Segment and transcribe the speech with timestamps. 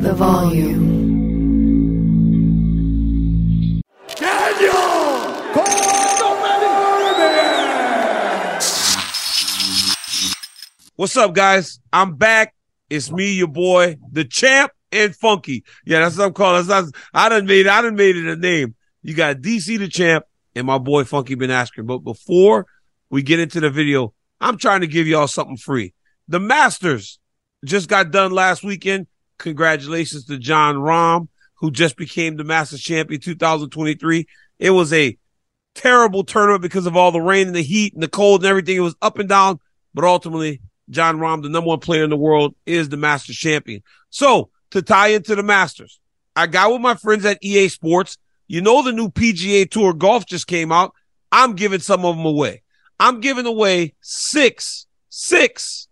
[0.00, 0.98] The volume.
[4.16, 4.72] Daniel
[10.94, 11.80] What's up, guys?
[11.92, 12.54] I'm back.
[12.88, 15.64] It's me, your boy, the champ and funky.
[15.84, 16.64] Yeah, that's what I'm calling.
[16.66, 18.76] That's not, I done made I done made it a name.
[19.02, 21.86] You got DC the champ and my boy Funky Ben Askren.
[21.86, 22.66] But before
[23.10, 25.92] we get into the video, I'm trying to give y'all something free.
[26.28, 27.18] The Masters
[27.64, 29.08] just got done last weekend.
[29.38, 34.26] Congratulations to Jon Rahm, who just became the Masters champion 2023.
[34.58, 35.16] It was a
[35.74, 38.76] terrible tournament because of all the rain and the heat and the cold and everything.
[38.76, 39.60] It was up and down,
[39.94, 43.82] but ultimately Jon Rahm, the number one player in the world, is the Masters champion.
[44.10, 46.00] So to tie into the Masters,
[46.34, 48.16] I got with my friends at EA Sports.
[48.46, 50.94] You know, the new PGA Tour golf just came out.
[51.30, 52.62] I'm giving some of them away.
[52.98, 55.87] I'm giving away six, six.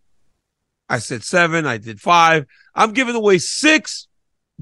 [0.88, 1.66] I said seven.
[1.66, 2.46] I did five.
[2.74, 4.06] I'm giving away six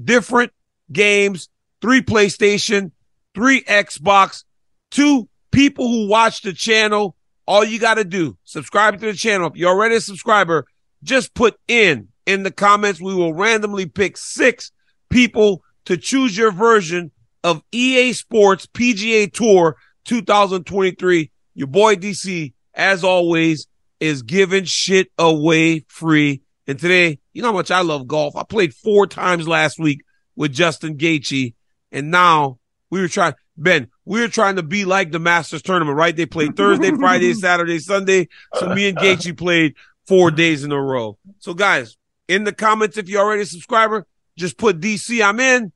[0.01, 0.51] different
[0.91, 1.49] games,
[1.81, 2.91] three PlayStation,
[3.33, 4.43] three Xbox,
[4.91, 7.15] two people who watch the channel
[7.47, 9.47] all you got to do, subscribe to the channel.
[9.47, 10.65] If you're already a subscriber,
[11.03, 12.99] just put in in the comments.
[12.99, 14.71] We will randomly pick six
[15.09, 17.11] people to choose your version
[17.43, 21.31] of EA Sports PGA Tour 2023.
[21.53, 23.67] Your boy DC, as always,
[23.99, 26.41] is giving shit away free.
[26.67, 28.35] And today, you know how much I love golf.
[28.35, 30.01] I played four times last week
[30.35, 31.53] with Justin Gaethje,
[31.91, 33.33] and now we were trying.
[33.57, 36.15] Ben, we were trying to be like the Masters tournament, right?
[36.15, 38.27] They played Thursday, Friday, Saturday, Sunday.
[38.55, 39.75] So me and Gaethje played
[40.07, 41.17] four days in a row.
[41.39, 41.95] So guys,
[42.27, 44.05] in the comments, if you're already a subscriber,
[44.37, 45.71] just put DC, I'm in.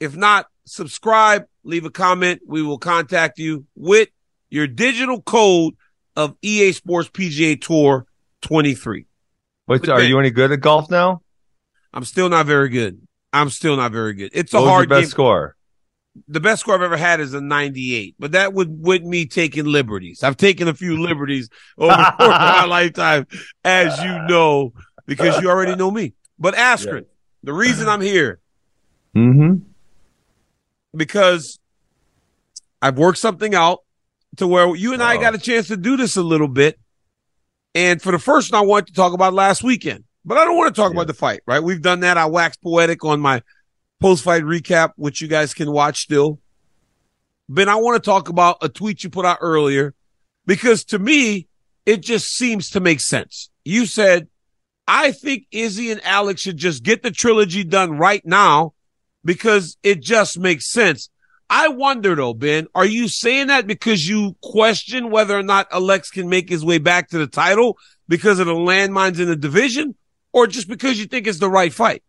[0.00, 2.42] If not, subscribe, leave a comment.
[2.46, 4.08] We will contact you with
[4.50, 5.74] your digital code
[6.16, 8.06] of EA Sports PGA Tour
[8.42, 9.06] 23.
[9.66, 11.22] What, But are Ben- you any good at golf now?
[11.92, 13.00] I'm still not very good.
[13.32, 14.30] I'm still not very good.
[14.32, 15.10] It's a What your hard best game.
[15.10, 15.52] score?
[16.28, 19.66] the best score I've ever had is a 98, but that would with me taking
[19.66, 20.22] liberties.
[20.22, 23.26] I've taken a few liberties over the course of my lifetime,
[23.62, 24.72] as you know,
[25.04, 26.14] because you already know me.
[26.38, 27.04] But Askren,
[27.42, 28.40] the reason I'm here
[29.14, 29.56] Mm-hmm.
[30.96, 31.58] because
[32.80, 33.80] I've worked something out
[34.36, 35.20] to where you and I Oh.
[35.20, 36.78] got a chance to do this a little bit.
[37.74, 40.56] And for the first one, I wanted to talk about last weekend, but I don't
[40.56, 41.62] want to talk about the fight, right?
[41.62, 42.16] We've done that.
[42.16, 43.42] I waxed poetic on my
[44.00, 46.40] post fight recap, which you guys can watch still.
[47.48, 49.94] Ben, I want to talk about a tweet you put out earlier
[50.46, 51.48] because to me,
[51.84, 53.50] it just seems to make sense.
[53.64, 54.28] You said,
[54.88, 58.72] I think Izzy and Alex should just get the trilogy done right now
[59.24, 61.10] because it just makes sense.
[61.48, 66.10] I wonder though, Ben, are you saying that because you question whether or not Alex
[66.10, 69.94] can make his way back to the title because of the landmines in the division
[70.32, 72.02] or just because you think it's the right fight?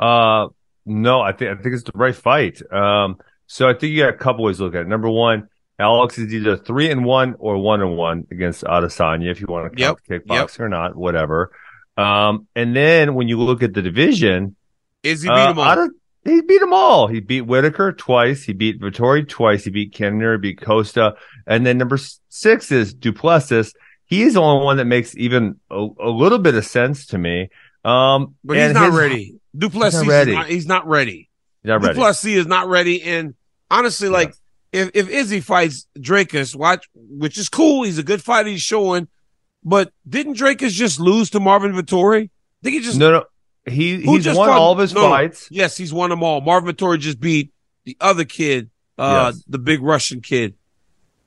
[0.00, 0.48] Uh,
[0.86, 2.60] no, I think I think it's the right fight.
[2.72, 3.16] Um,
[3.46, 4.88] so I think you got a couple ways to look at it.
[4.88, 5.48] Number one,
[5.78, 9.72] Alex is either three and one or one and one against Adesanya, if you want
[9.72, 11.52] to count Yep, kickboxing or not, whatever.
[11.96, 14.56] Um, and then when you look at the division,
[15.02, 15.84] is he beat uh, him all.
[15.84, 15.90] Ade-
[16.24, 17.06] he beat them all.
[17.06, 18.42] He beat Whitaker twice.
[18.44, 19.64] He beat Vettori twice.
[19.64, 20.32] He beat Kenner.
[20.34, 21.14] He beat Costa.
[21.46, 21.98] And then number
[22.28, 23.72] six is Du Plessis.
[24.06, 27.48] He's the only one that makes even a, a little bit of sense to me.
[27.84, 29.34] Um, But he's not his- ready.
[29.56, 30.32] Du Plessis He's not ready.
[30.32, 31.28] not, he's not ready.
[31.62, 31.94] He's not ready.
[31.94, 33.02] Du Plessis is not ready.
[33.02, 33.34] And
[33.70, 34.34] honestly, like
[34.72, 37.82] if, if Izzy fights Dricus, watch, which is cool.
[37.82, 38.48] He's a good fighter.
[38.48, 39.08] He's showing,
[39.64, 42.30] but didn't Dricus just lose to Marvin Vettori?
[42.62, 43.24] think he just No, no.
[43.66, 45.48] He who he's won fought- all of his no, fights.
[45.50, 46.40] Yes, he's won them all.
[46.40, 47.52] Marvin Vettori just beat
[47.84, 49.44] the other kid, uh, Yes.
[49.48, 50.54] the big Russian kid.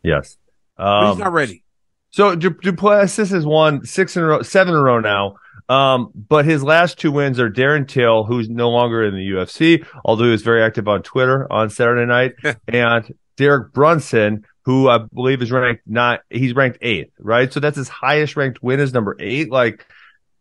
[0.03, 0.37] Yes.
[0.77, 1.63] Um, he's not ready.
[2.11, 5.35] So Du- Duplessis has won six in a row, seven in a row now.
[5.67, 9.83] Um, but his last two wins are Darren Till, who's no longer in the UFC,
[10.05, 12.33] although he was very active on Twitter on Saturday night,
[12.67, 17.51] and Derek Brunson, who I believe is ranked not, he's ranked eighth, right?
[17.51, 19.49] So that's his highest ranked win is number eight.
[19.51, 19.85] Like,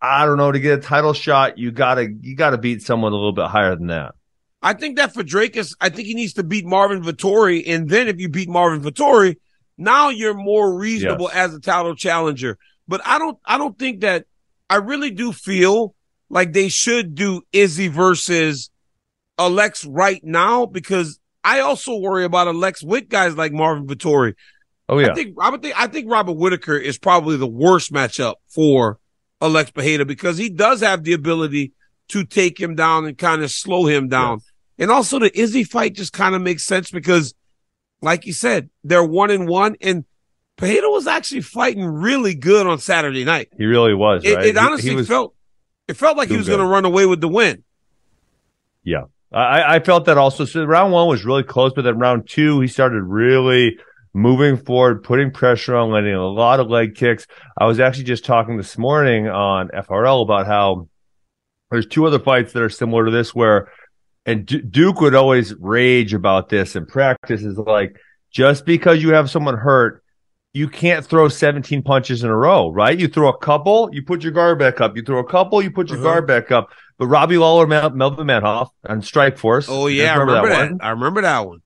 [0.05, 3.17] I don't know, to get a title shot, you gotta, you gotta beat someone a
[3.17, 4.15] little bit higher than that.
[4.63, 7.65] I think that for Dricus, I think he needs to beat Marvin Vettori.
[7.67, 9.37] And then if you beat Marvin Vettori,
[9.77, 11.51] now you're more reasonable Yes.
[11.51, 12.57] as a title challenger.
[12.89, 14.27] But I don't, I don't think that
[14.71, 15.95] I really do feel
[16.31, 18.71] like they should do Izzy versus
[19.39, 24.35] Alex right now because I also worry about Alex with guys like Marvin Vettori.
[24.89, 25.11] Oh yeah.
[25.11, 28.99] I think I would think I think Robert Whitaker is probably the worst matchup for
[29.45, 31.73] Alex Pereira because he does have the ability
[32.09, 34.41] to take him down and kind of slow him down.
[34.79, 37.35] And also the Izzy fight just kind of makes sense because,
[38.03, 40.05] like you said, they're one and one, and
[40.57, 43.49] Pereira was actually fighting really good on Saturday night.
[43.57, 44.47] he really was, It, right?
[44.47, 45.35] it honestly he was, felt
[45.87, 47.63] it felt like he was going to run away with the win.
[48.83, 49.05] Yeah.
[49.33, 50.45] I, I felt that also.
[50.45, 53.79] So round one was really close, but then round two, he started really
[54.15, 57.27] moving forward, putting pressure on, landing a lot of leg kicks.
[57.59, 60.89] I was actually just talking this morning on FRL about how
[61.71, 63.71] there's two other fights that are similar to this where,
[64.25, 67.97] and D- Duke would always rage about this in practice is like,
[68.31, 70.03] just because you have someone hurt,
[70.53, 72.97] you can't throw 17 punches in a row, right?
[72.99, 74.97] You throw a couple, you put your guard back up.
[74.97, 76.07] You throw a couple, you put your Uh-huh.
[76.07, 76.69] guard back up.
[76.97, 79.67] But Robbie Lawler, Mel- Melvin Manhoff on Strikeforce.
[79.69, 80.71] Oh yeah, I guys remember that.
[80.71, 80.79] one?
[80.81, 81.59] I remember that one.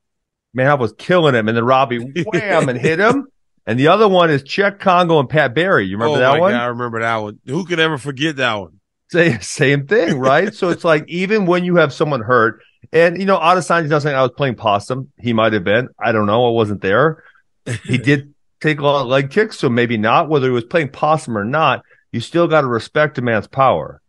[0.57, 3.27] Manhoff was killing him, and then Robbie wham and hit him.
[3.67, 5.87] And the other one is Cheick Kongo and Pat Barry.
[5.87, 6.53] You remember oh that my one?
[6.53, 7.39] God, I remember that one.
[7.47, 8.81] Who could ever forget that one?
[9.11, 10.55] Same, same thing, right?
[10.55, 12.61] so it's like even when you have someone hurt,
[12.93, 15.13] and you know, Adesanya's not saying I was playing possum.
[15.19, 15.89] He might have been.
[15.99, 16.47] I don't know.
[16.47, 17.23] I wasn't there.
[17.85, 20.29] He did take a lot of leg kicks, so maybe not.
[20.29, 24.01] Whether he was playing possum or not, you still got to respect a man's power.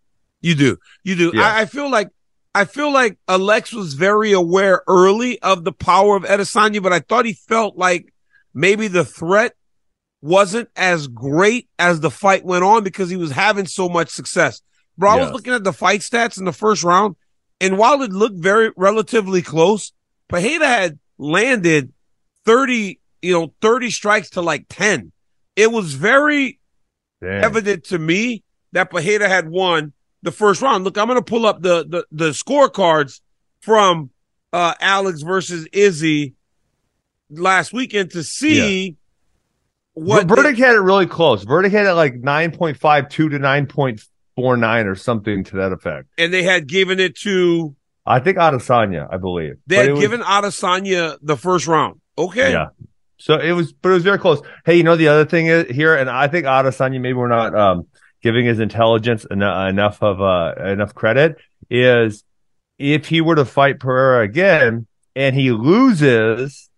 [0.41, 0.77] You do.
[1.03, 1.31] You do.
[1.33, 1.41] Yeah.
[1.41, 2.09] I, I feel like
[2.55, 6.99] I feel like Alex was very aware early of the power of Adesanya, but I
[6.99, 8.13] thought he felt like
[8.53, 9.53] maybe the threat
[10.21, 14.61] wasn't as great as the fight went on because he was having so much success.
[14.97, 17.15] Bro, I was looking at the fight stats in the first round,
[17.61, 19.93] and while it looked very relatively close,
[20.27, 21.93] Pereira had landed
[22.45, 25.11] 30, you know, 30 strikes to like 10.
[25.55, 26.59] It was very
[27.43, 30.83] evident to me that Pereira had won the first round.
[30.83, 33.21] Look, I'm going to pull up the, the, the scorecards
[33.61, 34.09] from,
[34.51, 36.33] uh, Alex versus Izzy
[37.29, 38.95] last weekend to see
[39.93, 41.43] what Ver- Verdict had it really close.
[41.43, 46.07] Verdict had it like 9.52 to 9.49 or something to that effect.
[46.17, 47.75] and they had given it to,
[48.05, 49.55] I think Adesanya, I believe.
[49.67, 52.01] they But had it was- given Adesanya the first round.
[52.17, 52.51] Okay.
[52.51, 52.67] Yeah.
[53.17, 54.41] So it was, but it was very close.
[54.65, 57.53] Hey, you know the other thing is here, and I think Adesanya maybe we're not
[57.53, 57.87] um,
[58.21, 61.37] giving his intelligence en- enough of uh, enough credit
[61.69, 62.23] is
[62.77, 66.69] if he were to fight Pereira again and he loses,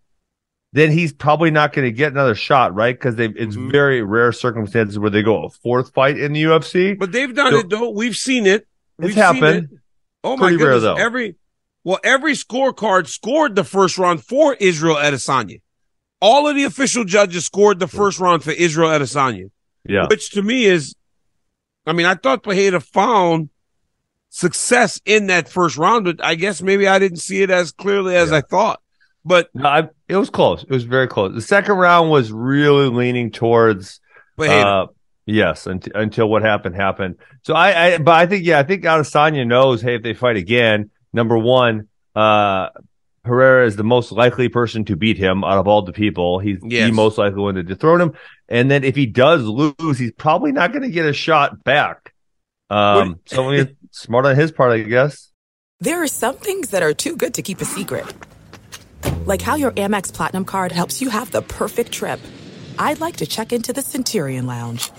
[0.74, 2.96] then he's probably not going to get another shot, right?
[2.98, 3.72] Because they it's Mhm.
[3.72, 6.94] very rare circumstances where they go a fourth fight in the UFC.
[6.98, 7.90] But they've done So- it though.
[7.90, 8.68] We've seen it.
[8.98, 9.68] We've It's happened.
[9.70, 9.82] Seen it.
[10.24, 10.84] Oh my Pretty rare, goodness.
[10.84, 10.96] though.
[11.04, 11.36] Every
[11.84, 15.62] well, every scorecard scored the first round for Israel Adesanya.
[16.22, 19.50] All of the official judges scored the first round for Israel Adesanya,
[19.90, 20.06] Yeah.
[20.08, 20.94] which to me is,
[21.86, 23.50] I mean, I thought Pereira found
[24.30, 28.16] success in that first round, but I guess maybe I didn't see it as clearly
[28.16, 28.38] as Yeah.
[28.38, 28.82] I thought.
[29.26, 30.64] But No, I, it was close.
[30.64, 31.34] It was very close.
[31.34, 34.00] The second round was really leaning towards
[34.38, 34.88] Pereira, Uh,
[35.26, 37.16] yes, unt- until what happened happened.
[37.44, 40.38] So I, I, but I think, yeah, I think Adesanya knows, hey, if they fight
[40.38, 42.70] again, number one, uh,
[43.24, 46.40] Pereira is the most likely person to beat him out of all the people.
[46.40, 46.90] He's Yes.
[46.90, 48.14] the most likely one to dethrone him.
[48.50, 52.14] And then if he does lose, he's probably not going to get a shot back.
[52.70, 55.30] Um, so I smart on his part, I guess.
[55.80, 58.06] There are some things that are too good to keep a secret.
[59.26, 62.20] Like how your Amex Platinum card helps you have the perfect trip.
[62.80, 64.90] I'd like to check into the Centurion Lounge.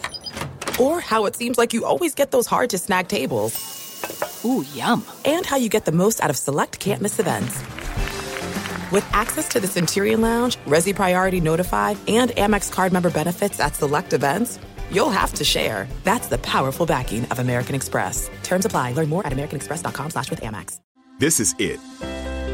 [0.78, 4.42] Or how it seems like you always get those hard to snag tables.
[4.44, 5.04] Ooh, yum.
[5.24, 7.62] And how you get the most out of select can't miss events.
[8.92, 13.74] With access to the Centurion Lounge, Resy Priority Notified, and Amex card member benefits at
[13.74, 14.58] select events,
[14.90, 15.88] you'll have to share.
[16.04, 18.30] That's the powerful backing of American Express.
[18.42, 18.92] Terms apply.
[18.92, 20.78] Learn more at americanexpress.com slash with Amex.
[21.18, 21.80] This is it.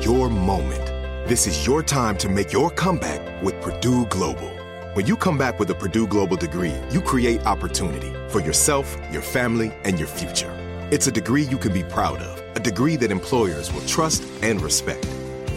[0.04, 0.87] Your moment.
[1.28, 4.49] This is your time to make your comeback with Purdue Global.
[4.95, 9.23] When you come back with a Purdue Global degree, you create opportunity for yourself, your
[9.23, 10.54] family, and your future.
[10.92, 14.61] It's a degree you can be proud of, a degree that employers will trust and
[14.61, 15.04] respect.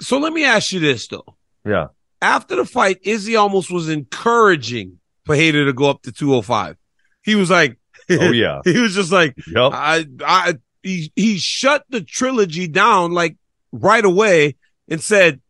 [0.00, 1.36] So let me ask you this though.
[1.64, 1.88] Yeah.
[2.22, 6.76] After the fight, Izzy almost was encouraging Pereira to go up to 205.
[7.22, 7.76] He was like,
[8.10, 8.60] Oh, yeah.
[8.64, 9.72] he was just like, Yep.
[9.74, 13.36] I, I, he, he shut the trilogy down like
[13.72, 14.56] right away
[14.88, 15.40] and said,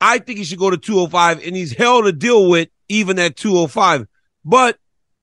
[0.00, 3.36] I think he should go to 205 and he's hell to deal with even at
[3.36, 4.06] 205.
[4.44, 4.78] But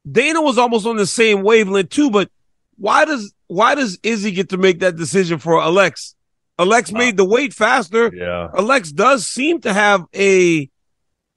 [0.09, 2.09] Dana was almost on the same wavelength too.
[2.09, 2.29] But
[2.77, 6.15] why does, why does Izzy get to make that decision for Alex?
[6.59, 8.11] Alex made the weight faster.
[8.13, 8.49] Yeah.
[8.57, 10.69] Alex does seem to have a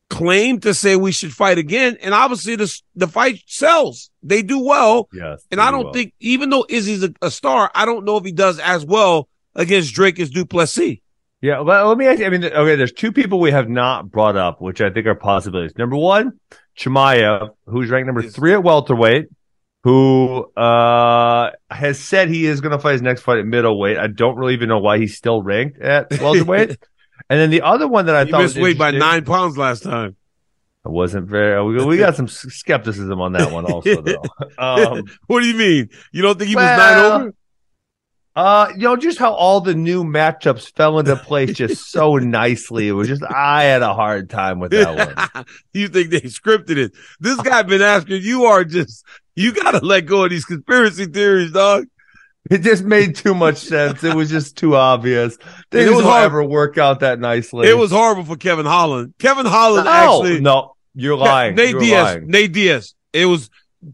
[0.08, 1.96] claim to say we should fight again.
[2.02, 4.10] And obviously the, the fight sells.
[4.22, 5.08] They do well.
[5.12, 5.46] Yes.
[5.50, 8.32] And I don't think, even though Izzy's a, a star, I don't know if he
[8.32, 10.98] does as well against Dricus Du Plessis.
[11.42, 12.26] Yeah, well, let me ask you.
[12.26, 15.14] I mean, okay, there's two people we have not brought up, which I think are
[15.14, 15.76] possibilities.
[15.78, 16.38] Number one,
[16.76, 19.28] Chimaev, who's ranked number three at welterweight,
[19.82, 23.96] who uh has said he is going to fight his next fight at middleweight.
[23.98, 26.70] I don't really even know why he's still ranked at welterweight.
[27.30, 29.56] and then the other one that I He thought missed was weight by nine pounds
[29.56, 30.16] last time.
[30.84, 31.62] I wasn't very.
[31.62, 34.22] We, we got some skepticism on that one also, though.
[34.58, 35.90] Um, what do you mean?
[36.12, 36.78] You don't think he was Well,
[37.12, 37.34] nine over?
[38.36, 42.88] Uh, you know, just how all the new matchups fell into place just so nicely.
[42.88, 45.44] It was just I had a hard time with that one.
[45.74, 46.92] you think they scripted it?
[47.18, 48.22] This guy been asking.
[48.22, 49.04] You are just.
[49.40, 51.86] You gotta let go of these conspiracy theories, dog.
[52.50, 54.02] It just made too much sense.
[54.02, 55.36] It was just too obvious.
[55.70, 57.68] Things it was don't hard- ever work out that nicely.
[57.68, 59.14] It was horrible for Kevin Holland.
[59.18, 60.40] Kevin Holland no, actually.
[60.40, 60.74] no.
[60.94, 61.54] You're lying.
[61.54, 62.04] Nate You're Diaz.
[62.04, 62.26] lying.
[62.28, 62.94] Nate Diaz.
[63.12, 63.48] It was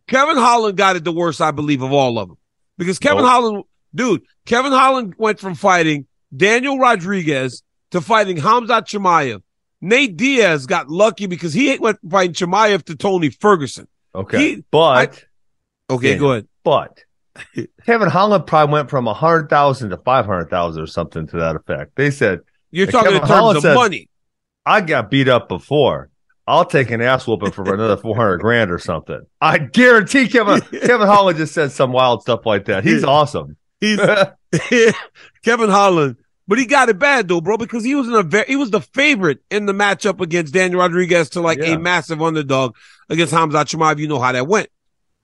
[0.09, 2.39] Kevin Holland got it the worst, I believe, of all of them.
[2.79, 3.29] Because Kevin Nope.
[3.31, 9.43] Holland, dude, Kevin Holland went from fighting Daniel Rodriguez to fighting Khamzat Chimaev.
[9.81, 13.87] Nate Diaz got lucky because he went from fighting Chimaev to Tony Ferguson.
[14.15, 15.23] Okay, He- but
[15.91, 16.17] Okay, Yeah.
[16.19, 16.49] go ahead.
[16.65, 17.05] but
[17.87, 21.37] Kevin Holland probably went from a hundred thousand to five hundred thousand or something to
[21.39, 21.93] that effect.
[21.97, 22.41] They said
[22.71, 24.09] You're talking Kevin in terms Holland of said- money.
[24.65, 26.11] I got beat up before.
[26.49, 29.21] I'll take an ass whooping for another four hundred grand or something.
[29.41, 32.83] I guarantee Kevin Kevin Holland just said some wild stuff like that.
[32.85, 33.57] He's awesome.
[33.81, 33.99] He's
[35.45, 36.17] Kevin Holland,
[36.49, 38.71] but he got it bad though, bro, because he was in a very, he was
[38.71, 41.75] the favorite in the matchup against Daniel Rodriguez to like Yeah.
[41.75, 42.75] a massive underdog
[43.09, 43.99] against Khamzat Chimaev.
[43.99, 44.69] You know how that went.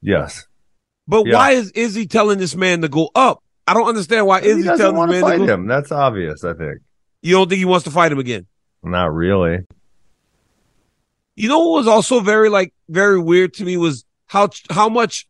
[0.01, 0.47] yes.
[1.13, 1.35] But Yeah.
[1.35, 3.43] why is Izzy telling this man to go up?
[3.67, 5.55] I don't understand why Izzy doesn't telling want this to man fight to go.
[5.55, 5.67] him.
[5.67, 6.79] That's obvious, I think.
[7.21, 8.47] You don't think he wants to fight him again?
[8.83, 9.59] Not really.
[11.37, 15.27] You know what was also very like very weird to me was how how much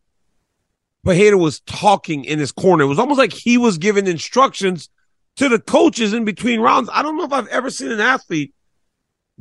[1.05, 2.85] Pereira was talking in his corner.
[2.85, 4.89] It was almost like he was giving instructions
[5.37, 6.91] to the coaches in between rounds.
[6.93, 8.55] I don't know if I've ever seen an athlete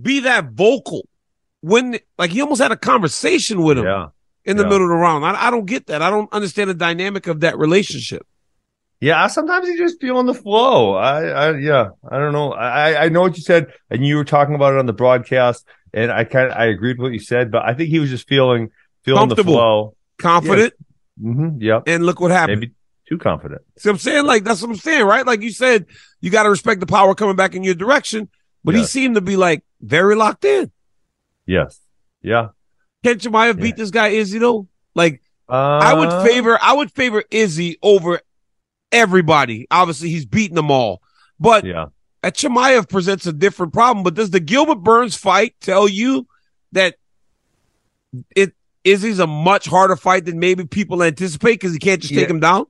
[0.02, 1.08] be that vocal
[1.62, 4.08] when like he almost had a conversation with him Yeah.
[4.46, 4.70] In the yeah.
[4.70, 5.26] middle of the round.
[5.26, 6.02] I, I don't get that.
[6.02, 8.26] I don't understand the dynamic of that relationship.
[9.00, 10.94] Yeah, sometimes you just feel on the flow.
[10.94, 12.54] I, I, yeah, I don't know.
[12.54, 15.66] I, I know what you said, and you were talking about it on the broadcast,
[15.92, 18.12] and I kind of, I agreed with what you said, but I think he was
[18.12, 18.70] just feeling,
[19.04, 19.96] feeling the flow.
[20.20, 20.74] Confident,
[21.20, 21.84] mm-hmm Yep.
[21.88, 22.60] and look what happened.
[22.60, 22.74] Maybe
[23.10, 23.62] too confident.
[23.78, 24.26] See what I'm saying?
[24.26, 25.26] Like, that's what I'm saying, right?
[25.26, 25.88] Like you said,
[26.22, 28.30] you got to respect the power coming back in your direction,
[28.64, 30.72] but he seemed to be like very locked in.
[31.48, 31.80] Yes.
[32.22, 32.50] Yeah.
[33.04, 33.64] Can Chimaev Yeah.
[33.64, 34.68] beat this guy Izzy though?
[34.96, 38.22] Like, Uh, I would favor, I would favor Izzy over
[38.92, 39.68] everybody.
[39.70, 41.02] Obviously, he's beating them all,
[41.40, 41.86] but Yeah.
[42.24, 44.04] at Chimaev presents a different problem.
[44.04, 46.28] But does the Gilbert Burns fight tell you
[46.72, 46.96] that
[48.36, 48.54] it
[48.84, 52.40] Izzy's a much harder fight than maybe people anticipate because he can't just take him
[52.40, 52.66] down?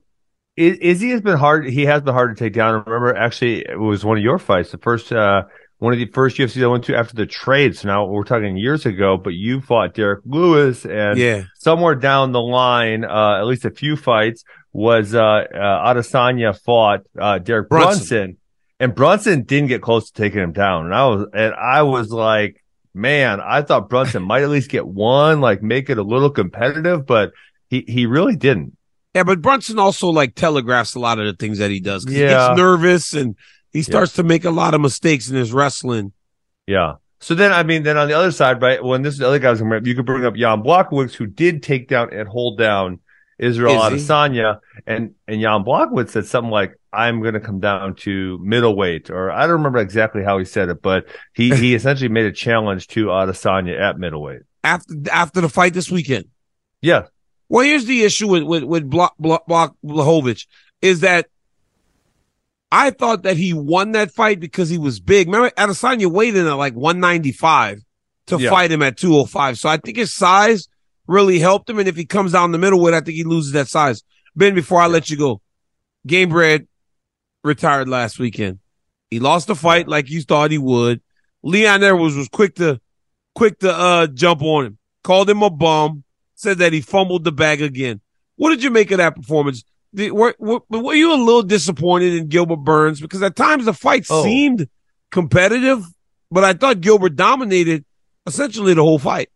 [0.56, 1.66] Iz- Izzy has been hard.
[1.68, 2.74] He has been hard to take down.
[2.74, 5.44] I remember actually it was one of your fights, the first uh,
[5.82, 7.76] one of the first UFCs I went to after the trade.
[7.76, 11.42] So now we're talking years ago, but you fought Derrick Lewis, and Yeah.
[11.58, 17.00] somewhere down the line, uh, at least a few fights was uh, uh, Adesanya fought
[17.20, 17.96] uh, Derek Brunson.
[17.98, 18.36] Brunson.
[18.78, 22.10] and Brunson didn't get close to taking him down, and I was and I was
[22.10, 22.62] like,
[22.94, 27.06] man, I thought Brunson might at least get one, like make it a little competitive,
[27.06, 27.32] but
[27.68, 28.76] he he really didn't.
[29.14, 32.04] Yeah, but Brunson also like telegraphs a lot of the things that he does.
[32.04, 32.28] 'cause He Yeah.
[32.48, 33.34] gets nervous and
[33.72, 36.12] he starts to make a lot of mistakes in his wrestling.
[36.66, 36.94] Yeah.
[37.20, 39.38] So then, I mean, then on the other side, right, when this is the other
[39.38, 42.98] guys, you could bring up Jan Blachowicz, who did take down and hold down
[43.38, 44.04] Israel Izzy.
[44.04, 49.10] Adesanya, and and Jan Blachowicz said something like, "I'm going to come down to middleweight,"
[49.10, 52.32] or I don't remember exactly how he said it, but he he essentially made a
[52.32, 54.42] challenge to Adesanya at middleweight.
[54.64, 56.26] After after the fight this weekend.
[56.80, 57.06] Yeah,
[57.48, 60.46] Well, here's the issue with with with Block Block Block Blachowicz
[60.80, 61.26] is that
[62.72, 65.28] I thought that he won that fight because he was big.
[65.28, 67.80] Remember, Adesanya weighed in at like 195
[68.28, 68.48] to Yeah.
[68.48, 69.58] fight him at 205.
[69.58, 70.68] So I think his size
[71.06, 71.78] really helped him.
[71.78, 74.02] And if he comes down the middleweight, I think he loses that size.
[74.34, 75.42] Ben, before I let you go,
[76.08, 76.66] Gamebred
[77.44, 78.58] retired last weekend.
[79.10, 81.02] He lost the fight like you thought he would.
[81.42, 82.80] Leon Edwards was quick to
[83.34, 87.32] quick to uh jump on him, called him a bum, said that he fumbled the
[87.32, 88.00] bag again.
[88.36, 89.62] What did you make of that performance?
[89.94, 93.00] Were, were, were you a little disappointed in Gilbert Burns?
[93.00, 94.22] Because at times the fight Oh.
[94.24, 94.68] seemed
[95.10, 95.84] competitive,
[96.30, 97.84] but I thought Gilbert dominated
[98.26, 99.28] essentially the whole fight.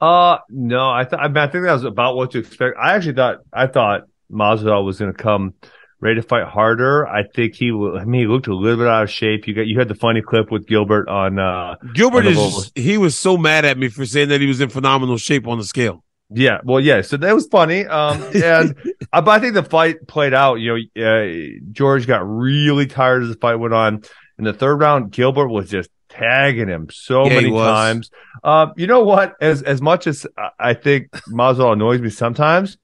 [0.00, 2.76] Uh, no, I thought, I, mean, I think that was about what to expect.
[2.78, 5.54] I actually thought, I thought Masvidal was going to come
[6.00, 7.06] ready to fight harder.
[7.06, 9.46] I think he, I mean, he looked a little bit out of shape.
[9.46, 12.98] You got, you had the funny clip with Gilbert on, uh, Gilbert On is, he
[12.98, 15.64] was so mad at me for saying that he was in phenomenal shape on the
[15.64, 16.04] scale.
[16.30, 17.86] Yeah, well, yeah, so that was funny.
[17.86, 18.74] Um, and,
[19.12, 23.22] uh, but I think the fight played out, you know, uh, George got really tired
[23.22, 24.02] as the fight went on.
[24.38, 28.10] In the third round, Gilbert was just tagging him so Yeah, many times.
[28.44, 29.34] Um, you know what?
[29.40, 32.76] As as much as I- I think Masvidal annoys me sometimes,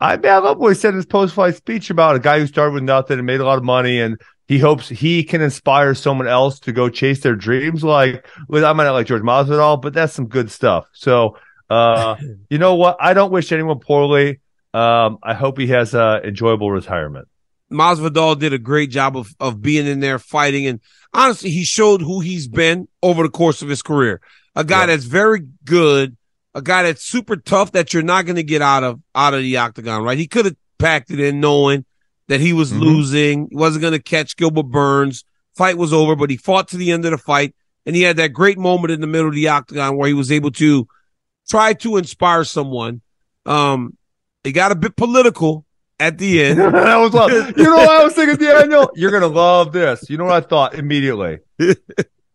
[0.00, 2.38] I mean, I love what he said in his post fight speech about a guy
[2.38, 5.40] who started with nothing and made a lot of money, and he hopes he can
[5.40, 7.82] inspire someone else to go chase their dreams.
[7.84, 10.86] Like, I might not like George Masvidal, but that's some good stuff.
[10.92, 11.36] So,
[11.74, 12.16] uh,
[12.50, 12.96] you know what?
[13.00, 14.40] I don't wish anyone poorly.
[14.72, 17.28] Um, I hope he has a enjoyable retirement.
[17.72, 20.66] Masvidal did a great job of, of being in there fighting.
[20.66, 20.80] And
[21.12, 24.20] honestly, he showed who he's been over the course of his career.
[24.54, 24.86] A guy Yeah.
[24.86, 26.16] that's very good,
[26.54, 29.40] a guy that's super tough that you're not going to get out of, out of
[29.40, 30.18] the octagon, right?
[30.18, 31.84] He could have packed it in knowing
[32.28, 32.80] that he was Mhm.
[32.80, 33.48] losing.
[33.50, 35.24] He wasn't going to catch Gilbert Burns.
[35.56, 37.54] Fight was over, but he fought to the end of the fight.
[37.86, 40.30] And he had that great moment in the middle of the octagon where he was
[40.32, 40.86] able to
[41.48, 43.00] try to inspire someone.
[43.46, 43.96] Um,
[44.42, 45.64] he got a bit political
[45.98, 46.58] at the end.
[46.60, 47.30] that was love.
[47.56, 48.90] You know what I was thinking, Daniel?
[48.94, 50.08] You're gonna love this.
[50.08, 51.38] You know what I thought immediately?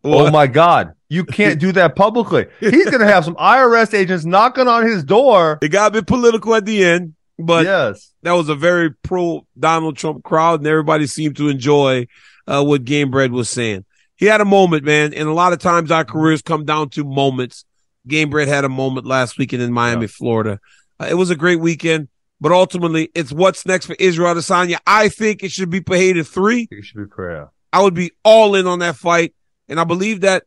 [0.02, 0.94] Oh my God.
[1.10, 2.46] You can't do that publicly.
[2.58, 5.58] He's gonna have some IRS agents knocking on his door.
[5.60, 8.10] It got a bit political at the end, but yes.
[8.22, 12.06] that was a very pro Donald Trump crowd, and everybody seemed to enjoy
[12.46, 13.84] uh, what Gamebred was saying.
[14.16, 17.04] He had a moment, man, and a lot of times our careers come down to
[17.04, 17.64] moments.
[18.08, 20.08] Gamebred had a moment last weekend in Miami, Yeah.
[20.08, 20.60] Florida.
[21.00, 22.08] Uh, it was a great weekend,
[22.40, 24.78] but ultimately, it's what's next for Israel Adesanya.
[24.86, 26.68] I think it should be Pereira three.
[26.70, 27.48] You should be prayer.
[27.72, 29.34] I would be all in on that fight,
[29.68, 30.44] and I believe that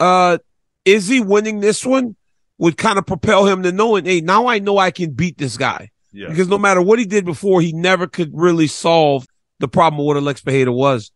[0.00, 0.38] uh
[0.84, 2.16] Izzy winning this one
[2.58, 5.56] would kind of propel him to knowing, hey, now I know I can beat this
[5.56, 5.90] guy.
[6.12, 6.28] Yeah.
[6.28, 9.26] Because no matter what he did before, he never could really solve
[9.58, 11.10] the problem of what Alex Pereira was.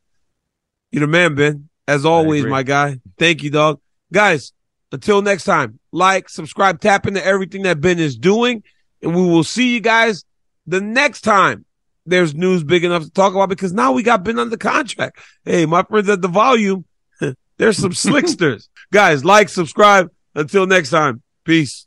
[0.91, 1.69] You're the man, Ben.
[1.89, 2.99] As always, my guy.
[3.19, 3.81] Thank you, dog.
[4.13, 4.53] Guys,
[4.93, 8.63] until next time, like, subscribe, tap into everything that Ben is doing,
[9.03, 10.25] and we will see you guys
[10.67, 11.65] the next time
[12.07, 15.19] there's news big enough to talk about because now we got Ben under contract.
[15.45, 16.85] Hey, my friends at the volume,
[17.57, 18.69] there's some slicksters.
[18.93, 20.11] guys, like, subscribe.
[20.35, 21.87] Until next time, peace.